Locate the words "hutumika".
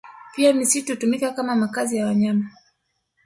0.93-1.31